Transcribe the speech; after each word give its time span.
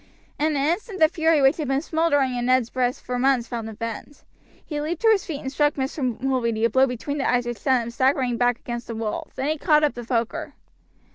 In 0.39 0.55
an 0.57 0.67
instant 0.67 0.99
the 0.99 1.07
fury 1.07 1.43
which 1.43 1.57
had 1.57 1.67
been 1.67 1.79
smoldering 1.83 2.35
in 2.35 2.47
Ned's 2.47 2.71
breast 2.71 3.01
for 3.03 3.19
months 3.19 3.47
found 3.47 3.69
a 3.69 3.73
vent. 3.73 4.23
He 4.65 4.81
leaped 4.81 5.03
to 5.03 5.09
his 5.11 5.27
feet 5.27 5.41
and 5.41 5.51
struck 5.51 5.75
Mr. 5.75 6.19
Mulready 6.19 6.65
a 6.65 6.71
blow 6.71 6.87
between 6.87 7.19
the 7.19 7.29
eyes 7.29 7.45
which 7.45 7.59
sent 7.59 7.83
him 7.83 7.91
staggering 7.91 8.35
back 8.35 8.57
against 8.57 8.87
the 8.87 8.95
wall; 8.95 9.29
then 9.35 9.49
he 9.49 9.59
caught 9.59 9.83
up 9.83 9.93
the 9.93 10.03
poker. 10.03 10.55